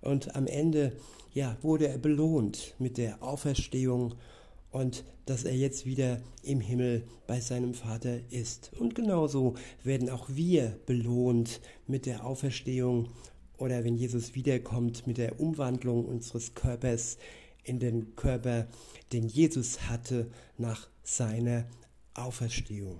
Und 0.01 0.35
am 0.35 0.45
Ende 0.45 0.93
ja, 1.33 1.57
wurde 1.61 1.87
er 1.87 1.97
belohnt 1.97 2.75
mit 2.79 2.97
der 2.97 3.21
Auferstehung 3.23 4.15
und 4.71 5.03
dass 5.25 5.43
er 5.43 5.55
jetzt 5.55 5.85
wieder 5.85 6.21
im 6.43 6.61
Himmel 6.61 7.03
bei 7.27 7.39
seinem 7.39 7.73
Vater 7.73 8.19
ist. 8.31 8.71
Und 8.79 8.95
genauso 8.95 9.55
werden 9.83 10.09
auch 10.09 10.29
wir 10.29 10.79
belohnt 10.85 11.61
mit 11.87 12.05
der 12.05 12.25
Auferstehung 12.25 13.09
oder 13.57 13.83
wenn 13.83 13.95
Jesus 13.95 14.35
wiederkommt 14.35 15.05
mit 15.07 15.17
der 15.17 15.39
Umwandlung 15.39 16.05
unseres 16.05 16.55
Körpers 16.55 17.17
in 17.63 17.79
den 17.79 18.15
Körper, 18.15 18.67
den 19.11 19.27
Jesus 19.27 19.89
hatte 19.89 20.31
nach 20.57 20.87
seiner 21.03 21.65
Auferstehung. 22.13 22.99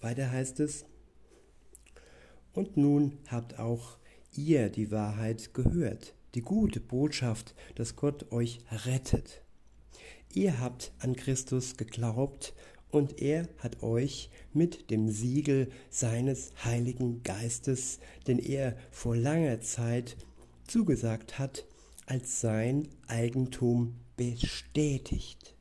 Weiter 0.00 0.30
heißt 0.30 0.60
es, 0.60 0.84
und 2.54 2.76
nun 2.76 3.18
habt 3.28 3.58
auch 3.58 3.98
ihr 4.34 4.68
die 4.68 4.90
Wahrheit 4.90 5.54
gehört, 5.54 6.14
die 6.34 6.42
gute 6.42 6.80
Botschaft, 6.80 7.54
dass 7.74 7.96
Gott 7.96 8.32
euch 8.32 8.58
rettet. 8.84 9.41
Ihr 10.34 10.60
habt 10.60 10.92
an 10.98 11.14
Christus 11.14 11.76
geglaubt 11.76 12.54
und 12.90 13.20
er 13.20 13.48
hat 13.58 13.82
euch 13.82 14.30
mit 14.54 14.90
dem 14.90 15.10
Siegel 15.10 15.70
seines 15.90 16.52
Heiligen 16.64 17.22
Geistes, 17.22 17.98
den 18.26 18.38
er 18.38 18.74
vor 18.90 19.14
langer 19.14 19.60
Zeit 19.60 20.16
zugesagt 20.66 21.38
hat, 21.38 21.66
als 22.06 22.40
sein 22.40 22.88
Eigentum 23.08 23.94
bestätigt. 24.16 25.54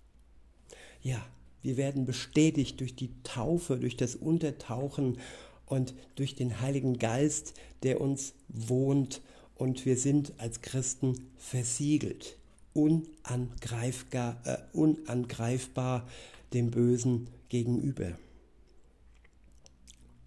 Ja, 1.01 1.22
wir 1.62 1.75
werden 1.75 2.06
bestätigt 2.06 2.80
durch 2.80 2.96
die 2.96 3.12
Taufe, 3.24 3.78
durch 3.78 3.98
das 3.98 4.16
Untertauchen 4.16 5.18
und 5.66 5.96
durch 6.16 6.34
den 6.34 6.62
Heiligen 6.62 6.98
Geist, 6.98 7.56
der 7.84 8.00
uns 8.00 8.36
wohnt 8.48 9.22
und 9.54 9.86
wir 9.86 9.98
sind 9.98 10.32
als 10.38 10.62
Christen 10.62 11.30
versiegelt 11.38 12.38
unangreifbar, 12.74 14.42
äh, 14.46 14.58
unangreifbar 14.74 16.08
dem 16.54 16.72
Bösen 16.72 17.30
gegenüber. 17.50 18.18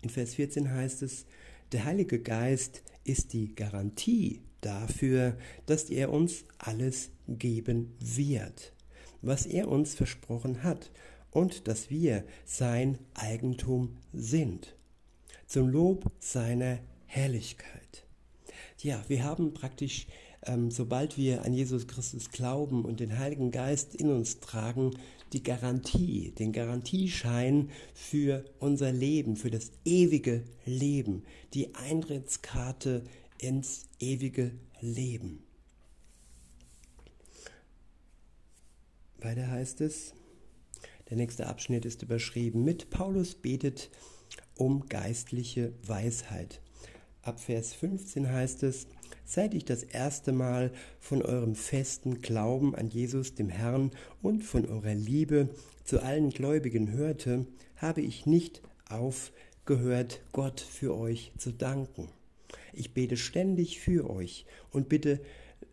In 0.03 0.11
Vers 0.11 0.35
14 0.35 0.71
heißt 0.71 1.03
es, 1.03 1.27
der 1.73 1.85
Heilige 1.85 2.21
Geist 2.21 2.83
ist 3.05 3.33
die 3.33 3.55
Garantie 3.55 4.43
dafür, 4.61 5.37
dass 5.67 5.91
er 5.91 6.13
uns 6.13 6.45
alles 6.59 7.11
geben 7.29 7.95
wird, 8.01 8.73
was 9.23 9.47
er 9.47 9.69
uns 9.69 9.95
versprochen 9.95 10.63
hat 10.63 10.91
und 11.31 11.69
dass 11.69 11.91
wir 11.91 12.25
sein 12.45 12.99
Eigentum 13.15 13.97
sind. 14.13 14.77
zum 15.47 15.69
Lob 15.69 16.11
seiner 16.19 16.79
Herrlichkeit. 17.07 18.07
Ja, 18.81 19.05
wir 19.09 19.25
haben 19.25 19.55
praktisch, 19.55 20.07
ähm, 20.47 20.71
sobald 20.71 21.17
wir 21.17 21.43
an 21.45 21.53
Jesus 21.53 21.87
Christus 21.87 22.31
glauben 22.31 22.85
und 22.85 23.01
den 23.01 23.19
Heiligen 23.19 23.51
Geist 23.51 23.95
in 23.95 24.11
uns 24.11 24.41
tragen, 24.41 24.93
die 25.33 25.43
Garantie, 25.43 26.33
den 26.39 26.53
Garantieschein 26.53 27.71
für 27.95 28.45
unser 28.61 28.93
Leben, 28.93 29.37
für 29.37 29.51
das 29.51 29.73
ewige 29.85 30.45
Leben, 30.65 31.25
die 31.55 31.75
Eintrittskarte 31.75 33.05
ins 33.39 33.87
ewige 33.99 34.53
Leben. 34.81 35.43
Weiter 39.19 39.49
heißt 39.49 39.81
es, 39.81 40.13
der 41.11 41.17
nächste 41.17 41.47
Abschnitt 41.47 41.85
ist 41.85 42.03
überschrieben 42.03 42.65
mit 42.65 42.91
Paulus 42.91 43.35
betet 43.35 43.91
um 44.57 44.87
geistliche 44.89 45.73
Weisheit. 45.87 46.61
Ab 47.23 47.41
Vers 47.41 47.73
15 47.75 48.31
heißt 48.31 48.63
es, 48.63 48.87
seit 49.25 49.54
ich 49.54 49.64
das 49.64 49.83
erste 49.83 50.33
Mal 50.33 50.73
von 51.00 51.23
eurem 51.23 51.54
festen 51.54 52.21
Glauben 52.21 52.75
an 52.75 52.88
Jesus, 52.88 53.35
dem 53.35 53.49
Herrn, 53.49 53.90
und 54.23 54.43
von 54.43 54.66
eurer 54.66 54.95
Liebe 54.95 55.49
zu 55.85 56.02
allen 56.02 56.31
Gläubigen 56.31 56.93
hörte, 56.93 57.47
habe 57.76 58.00
ich 58.00 58.26
nicht 58.26 58.62
aufgehört, 58.88 60.21
Gott 60.33 60.61
für 60.61 60.97
euch 60.97 61.33
zu 61.38 61.52
danken. 61.52 62.09
Ich 62.73 62.93
bete 62.93 63.16
ständig 63.16 63.81
für 63.81 64.09
euch 64.11 64.47
und 64.71 64.88
bitte 64.88 65.21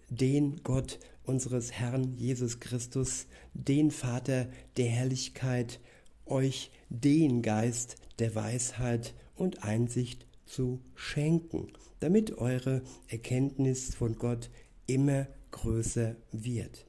den 0.09 0.61
Gott 0.63 0.99
unseres 1.23 1.71
Herrn 1.71 2.15
Jesus 2.17 2.59
Christus, 2.59 3.27
den 3.53 3.91
Vater 3.91 4.47
der 4.77 4.87
Herrlichkeit, 4.87 5.79
euch 6.25 6.71
den 6.89 7.41
Geist 7.41 7.95
der 8.19 8.35
Weisheit 8.35 9.13
und 9.35 9.63
Einsicht 9.63 10.25
zu 10.51 10.81
schenken, 10.95 11.71
damit 12.01 12.37
eure 12.37 12.81
Erkenntnis 13.07 13.95
von 13.95 14.15
Gott 14.17 14.49
immer 14.85 15.27
größer 15.51 16.15
wird. 16.31 16.85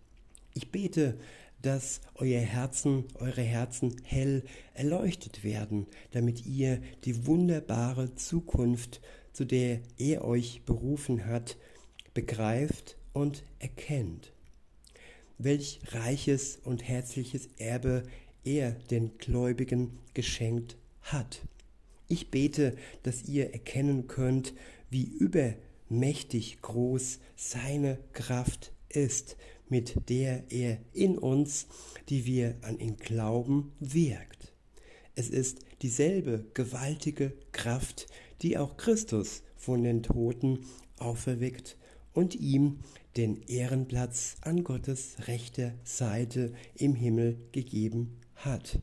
Ich 0.54 0.70
bete, 0.70 1.18
dass 1.62 2.00
euer 2.16 2.40
Herzen, 2.40 3.04
eure 3.14 3.42
Herzen 3.42 3.94
hell 4.02 4.42
erleuchtet 4.74 5.44
werden, 5.44 5.86
damit 6.10 6.44
ihr 6.44 6.82
die 7.04 7.26
wunderbare 7.26 8.14
Zukunft, 8.16 9.00
zu 9.32 9.44
der 9.44 9.80
er 9.96 10.24
euch 10.24 10.62
berufen 10.66 11.26
hat, 11.26 11.56
begreift 12.14 12.96
und 13.12 13.44
erkennt. 13.60 14.32
Welch 15.38 15.80
reiches 15.92 16.58
und 16.64 16.82
herzliches 16.82 17.48
Erbe 17.58 18.02
er 18.44 18.72
den 18.90 19.16
Gläubigen 19.18 19.98
geschenkt 20.14 20.76
hat. 21.02 21.42
Ich 22.12 22.30
bete, 22.30 22.76
dass 23.04 23.24
ihr 23.26 23.54
erkennen 23.54 24.06
könnt, 24.06 24.52
wie 24.90 25.04
übermächtig 25.04 26.60
groß 26.60 27.20
seine 27.36 27.98
Kraft 28.12 28.74
ist, 28.90 29.38
mit 29.70 30.10
der 30.10 30.44
er 30.52 30.76
in 30.92 31.16
uns, 31.16 31.68
die 32.10 32.26
wir 32.26 32.56
an 32.60 32.78
ihn 32.78 32.98
glauben, 32.98 33.72
wirkt. 33.80 34.52
Es 35.14 35.30
ist 35.30 35.60
dieselbe 35.80 36.44
gewaltige 36.52 37.32
Kraft, 37.50 38.08
die 38.42 38.58
auch 38.58 38.76
Christus 38.76 39.42
von 39.56 39.82
den 39.82 40.02
Toten 40.02 40.66
auferweckt 40.98 41.78
und 42.12 42.34
ihm 42.34 42.80
den 43.16 43.40
Ehrenplatz 43.46 44.36
an 44.42 44.64
Gottes 44.64 45.16
rechter 45.28 45.72
Seite 45.82 46.52
im 46.74 46.94
Himmel 46.94 47.38
gegeben 47.52 48.20
hat. 48.34 48.80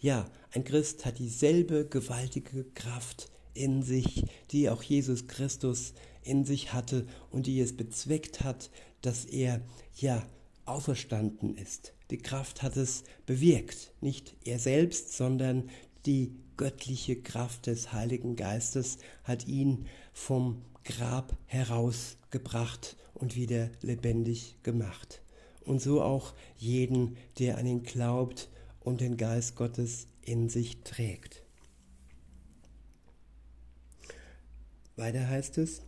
Ja, 0.00 0.30
ein 0.52 0.64
Christ 0.64 1.04
hat 1.04 1.18
dieselbe 1.18 1.86
gewaltige 1.86 2.64
Kraft 2.74 3.30
in 3.54 3.82
sich, 3.82 4.24
die 4.50 4.70
auch 4.70 4.82
Jesus 4.82 5.26
Christus 5.26 5.92
in 6.22 6.44
sich 6.44 6.72
hatte 6.72 7.06
und 7.30 7.46
die 7.46 7.60
es 7.60 7.76
bezweckt 7.76 8.42
hat, 8.42 8.70
dass 9.02 9.24
er 9.24 9.60
ja 9.94 10.26
auferstanden 10.64 11.56
ist. 11.56 11.92
Die 12.10 12.18
Kraft 12.18 12.62
hat 12.62 12.76
es 12.76 13.04
bewirkt, 13.26 13.92
nicht 14.00 14.36
er 14.44 14.58
selbst, 14.58 15.14
sondern 15.16 15.68
die 16.06 16.32
göttliche 16.56 17.16
Kraft 17.16 17.66
des 17.66 17.92
Heiligen 17.92 18.36
Geistes 18.36 18.98
hat 19.24 19.46
ihn 19.46 19.86
vom 20.12 20.62
Grab 20.84 21.36
herausgebracht 21.46 22.96
und 23.14 23.36
wieder 23.36 23.70
lebendig 23.82 24.56
gemacht. 24.62 25.22
Und 25.64 25.82
so 25.82 26.02
auch 26.02 26.32
jeden, 26.56 27.16
der 27.38 27.58
an 27.58 27.66
ihn 27.66 27.82
glaubt 27.82 28.48
und 28.80 29.00
den 29.00 29.16
Geist 29.16 29.54
Gottes 29.54 30.06
in 30.28 30.48
sich 30.48 30.82
trägt. 30.82 31.42
Weiter 34.96 35.28
heißt 35.28 35.58
es, 35.58 35.82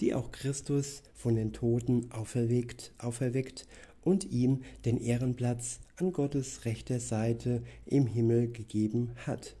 die 0.00 0.14
auch 0.14 0.30
Christus 0.30 1.02
von 1.14 1.34
den 1.34 1.52
Toten 1.52 2.10
auferweckt, 2.12 2.92
auferweckt 2.98 3.66
und 4.02 4.24
ihm 4.30 4.62
den 4.84 4.98
Ehrenplatz 4.98 5.80
an 5.96 6.12
Gottes 6.12 6.64
rechter 6.64 7.00
Seite 7.00 7.62
im 7.86 8.06
Himmel 8.06 8.52
gegeben 8.52 9.12
hat. 9.26 9.56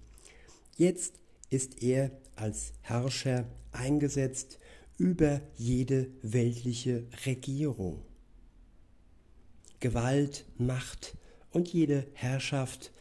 Jetzt 0.76 1.14
ist 1.50 1.82
er 1.82 2.10
als 2.36 2.72
Herrscher 2.82 3.46
eingesetzt 3.72 4.58
über 4.98 5.40
jede 5.56 6.08
weltliche 6.22 7.06
Regierung. 7.24 8.02
Gewalt, 9.80 10.44
Macht 10.58 11.16
und 11.50 11.72
jede 11.72 12.06
Herrschaft 12.12 12.92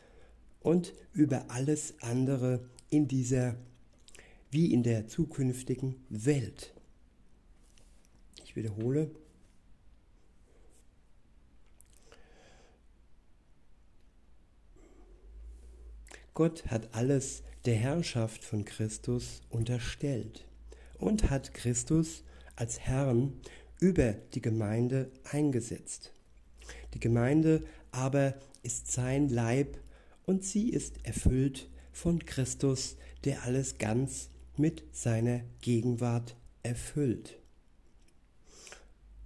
und 0.67 0.93
über 1.13 1.49
alles 1.49 1.93
andere 2.01 2.59
in 2.89 3.07
dieser 3.07 3.55
wie 4.51 4.73
in 4.73 4.83
der 4.83 5.07
zukünftigen 5.07 5.95
Welt. 6.09 6.73
Ich 8.43 8.57
wiederhole. 8.57 9.09
Gott 16.33 16.65
hat 16.67 16.93
alles 16.93 17.43
der 17.63 17.75
Herrschaft 17.75 18.43
von 18.43 18.65
Christus 18.65 19.41
unterstellt 19.49 20.45
und 20.97 21.29
hat 21.29 21.53
Christus 21.53 22.25
als 22.57 22.81
Herrn 22.81 23.39
über 23.79 24.11
die 24.33 24.41
Gemeinde 24.41 25.11
eingesetzt. 25.31 26.11
Die 26.93 26.99
Gemeinde 26.99 27.65
aber 27.91 28.33
ist 28.63 28.91
sein 28.91 29.29
Leib 29.29 29.77
und 30.27 30.43
sie 30.43 30.69
ist 30.69 31.05
erfüllt 31.05 31.69
von 31.93 32.23
Christus, 32.25 32.97
der 33.23 33.43
alles 33.43 33.77
ganz 33.77 34.29
mit 34.57 34.83
seiner 34.91 35.41
Gegenwart 35.61 36.35
erfüllt. 36.63 37.39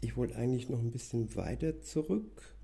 Ich 0.02 0.16
wollte 0.16 0.36
eigentlich 0.36 0.70
noch 0.70 0.80
ein 0.80 0.92
bisschen 0.92 1.36
weiter 1.36 1.82
zurück. 1.82 2.56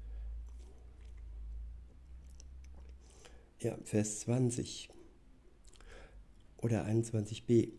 Ja, 3.60 3.76
Vers 3.84 4.19
20 4.21 4.89
oder 6.58 6.86
21b. 6.86 7.71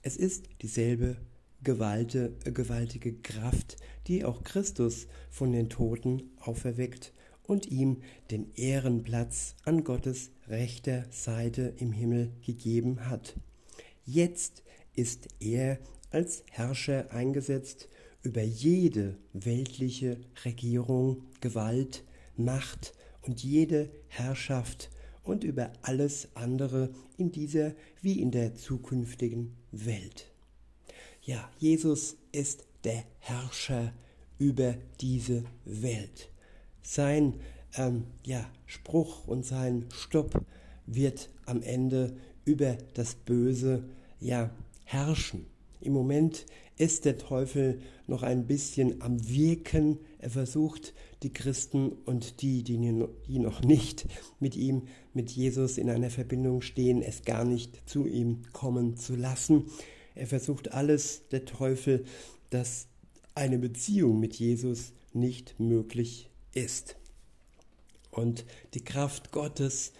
Es 0.00 0.16
ist 0.16 0.48
dieselbe 0.62 1.18
gewaltige 1.62 3.12
Kraft, 3.20 3.76
die 4.06 4.24
auch 4.24 4.44
Christus 4.44 5.08
von 5.30 5.52
den 5.52 5.68
Toten 5.68 6.30
auferweckt 6.38 7.12
und 7.46 7.66
ihm 7.66 8.02
den 8.30 8.52
Ehrenplatz 8.54 9.54
an 9.64 9.84
Gottes 9.84 10.30
rechter 10.48 11.04
Seite 11.10 11.74
im 11.78 11.92
Himmel 11.92 12.32
gegeben 12.44 13.08
hat. 13.08 13.34
Jetzt 14.04 14.62
ist 14.94 15.28
er 15.40 15.78
als 16.10 16.44
Herrscher 16.50 17.12
eingesetzt 17.12 17.88
über 18.22 18.42
jede 18.42 19.16
weltliche 19.32 20.18
Regierung, 20.44 21.22
Gewalt, 21.40 22.04
Macht 22.36 22.94
und 23.22 23.42
jede 23.42 23.90
Herrschaft 24.08 24.90
und 25.22 25.44
über 25.44 25.72
alles 25.82 26.28
andere 26.34 26.90
in 27.16 27.32
dieser 27.32 27.74
wie 28.02 28.20
in 28.20 28.30
der 28.30 28.54
zukünftigen 28.54 29.56
Welt. 29.72 30.30
Ja, 31.22 31.50
Jesus 31.58 32.16
ist 32.32 32.64
der 32.84 33.04
Herrscher 33.18 33.92
über 34.38 34.76
diese 35.00 35.44
Welt. 35.64 36.30
Sein 36.88 37.34
ähm, 37.76 38.04
ja, 38.24 38.48
Spruch 38.64 39.26
und 39.26 39.44
sein 39.44 39.86
Stopp 39.92 40.40
wird 40.86 41.30
am 41.44 41.60
Ende 41.62 42.16
über 42.44 42.78
das 42.94 43.16
Böse 43.16 43.82
ja, 44.20 44.52
herrschen. 44.84 45.46
Im 45.80 45.92
Moment 45.92 46.46
ist 46.78 47.04
der 47.04 47.18
Teufel 47.18 47.80
noch 48.06 48.22
ein 48.22 48.46
bisschen 48.46 49.02
am 49.02 49.28
Wirken. 49.28 49.98
Er 50.20 50.30
versucht, 50.30 50.94
die 51.24 51.32
Christen 51.32 51.90
und 51.90 52.40
die, 52.40 52.62
die, 52.62 52.78
noch 52.78 53.62
nicht 53.62 54.06
mit 54.38 54.54
ihm, 54.54 54.82
mit 55.12 55.32
Jesus 55.32 55.78
in 55.78 55.90
einer 55.90 56.10
Verbindung 56.10 56.62
stehen, 56.62 57.02
es 57.02 57.22
gar 57.22 57.44
nicht 57.44 57.88
zu 57.90 58.06
ihm 58.06 58.42
kommen 58.52 58.96
zu 58.96 59.16
lassen. 59.16 59.64
Er 60.14 60.28
versucht 60.28 60.70
alles, 60.70 61.26
der 61.32 61.46
Teufel, 61.46 62.04
dass 62.50 62.86
eine 63.34 63.58
Beziehung 63.58 64.20
mit 64.20 64.36
Jesus 64.36 64.92
nicht 65.12 65.58
möglich 65.58 66.30
ist. 66.56 66.96
Und 68.10 68.44
die 68.74 68.82
Kraft 68.82 69.30
Gottes 69.30 69.92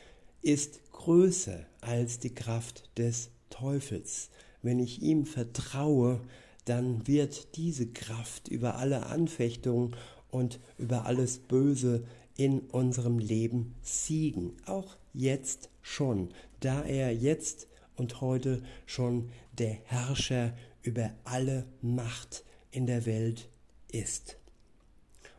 ist 0.42 0.80
größer 0.92 1.66
als 1.80 2.18
die 2.18 2.34
Kraft 2.34 2.90
des 2.98 3.30
Teufels. 3.50 4.30
Wenn 4.62 4.78
ich 4.78 5.02
ihm 5.02 5.26
vertraue, 5.26 6.20
dann 6.64 7.06
wird 7.06 7.56
diese 7.56 7.86
Kraft 7.86 8.48
über 8.48 8.76
alle 8.76 9.06
Anfechtungen 9.06 9.94
und 10.30 10.58
über 10.78 11.04
alles 11.06 11.38
Böse 11.38 12.04
in 12.36 12.60
unserem 12.60 13.18
Leben 13.18 13.74
siegen. 13.82 14.56
Auch 14.66 14.96
jetzt 15.12 15.68
schon, 15.82 16.30
da 16.60 16.82
er 16.82 17.14
jetzt 17.14 17.68
und 17.96 18.20
heute 18.20 18.62
schon 18.86 19.30
der 19.58 19.76
Herrscher 19.84 20.52
über 20.82 21.10
alle 21.24 21.66
Macht 21.82 22.44
in 22.70 22.86
der 22.86 23.06
Welt 23.06 23.48
ist. 23.90 24.36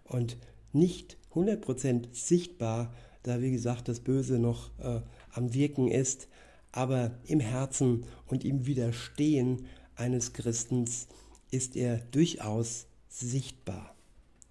Und 0.05 0.37
nicht 0.73 1.17
100% 1.33 2.07
sichtbar, 2.13 2.93
da 3.23 3.41
wie 3.41 3.51
gesagt 3.51 3.87
das 3.87 3.99
Böse 3.99 4.39
noch 4.39 4.71
äh, 4.79 5.01
am 5.31 5.53
Wirken 5.53 5.87
ist, 5.87 6.27
aber 6.71 7.17
im 7.25 7.39
Herzen 7.39 8.05
und 8.27 8.45
im 8.45 8.65
Widerstehen 8.65 9.65
eines 9.95 10.33
Christens 10.33 11.07
ist 11.51 11.75
er 11.75 11.97
durchaus 12.11 12.87
sichtbar 13.09 13.95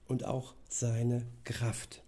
und 0.09 0.25
auch 0.25 0.55
seine 0.69 1.27
Kraft. 1.45 2.03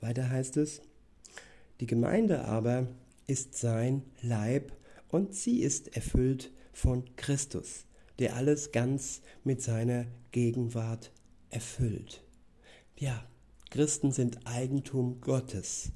Weiter 0.00 0.30
heißt 0.30 0.56
es, 0.56 0.80
die 1.80 1.86
Gemeinde 1.86 2.44
aber 2.44 2.88
ist 3.26 3.56
sein 3.56 4.02
Leib 4.22 4.72
und 5.08 5.34
sie 5.34 5.60
ist 5.60 5.94
erfüllt 5.94 6.50
von 6.72 7.04
Christus, 7.16 7.84
der 8.20 8.36
alles 8.36 8.70
ganz 8.70 9.22
mit 9.42 9.62
seiner 9.62 10.06
Gegenwart 10.30 11.10
erfüllt. 11.48 12.22
Ja, 12.96 13.24
Christen 13.70 14.12
sind 14.12 14.46
Eigentum 14.46 15.20
Gottes 15.20 15.92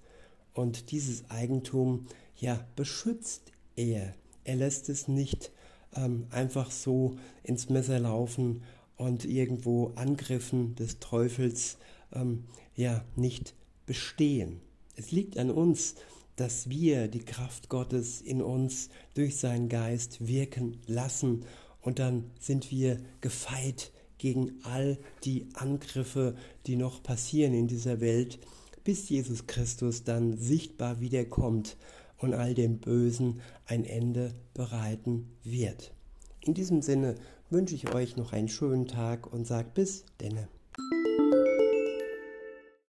und 0.55 0.91
dieses 0.91 1.29
Eigentum, 1.31 2.07
ja, 2.37 2.67
beschützt 2.77 3.53
er. 3.77 4.15
Er 4.45 4.57
lässt 4.57 4.89
es 4.89 5.07
nicht 5.07 5.53
ähm, 5.95 6.27
einfach 6.31 6.71
so 6.71 7.17
ins 7.43 7.69
Messer 7.69 8.01
laufen 8.01 8.63
und 8.97 9.25
irgendwo 9.25 9.93
Angriffen 9.97 10.75
des 10.77 11.01
Teufels 11.01 11.79
ähm, 12.13 12.45
ja 12.75 13.05
nicht 13.17 13.55
bestehen. 13.87 14.61
Es 14.97 15.11
liegt 15.11 15.37
an 15.39 15.51
uns, 15.51 15.97
dass 16.37 16.69
wir 16.69 17.09
die 17.09 17.25
Kraft 17.25 17.69
Gottes 17.69 18.21
in 18.21 18.43
uns 18.43 18.89
durch 19.15 19.37
seinen 19.37 19.69
Geist 19.69 20.27
wirken 20.27 20.81
lassen 20.87 21.45
und 21.85 21.99
dann 21.99 22.31
sind 22.41 22.71
wir 22.71 22.99
gefeit 23.21 23.93
gegen 24.19 24.53
all 24.63 24.99
die 25.25 25.47
Angriffe, 25.55 26.35
die 26.67 26.77
noch 26.77 27.03
passieren 27.03 27.53
in 27.53 27.69
dieser 27.69 28.01
Welt, 28.01 28.39
bis 28.83 29.09
Jesus 29.09 29.47
Christus 29.47 30.03
dann 30.03 30.37
sichtbar 30.39 31.01
wiederkommt 31.01 31.77
und 32.19 32.35
all 32.35 32.55
dem 32.55 32.79
Bösen 32.79 33.41
ein 33.67 33.85
Ende 33.85 34.35
bereiten 34.55 35.29
wird. 35.43 35.93
In 36.41 36.55
diesem 36.55 36.83
Sinne 36.83 37.17
wünsche 37.51 37.75
ich 37.75 37.93
euch 37.95 38.17
noch 38.17 38.33
einen 38.33 38.49
schönen 38.49 38.87
Tag 38.87 39.31
und 39.33 39.47
sage 39.47 39.69
bis 39.75 40.05
denne. 40.21 40.49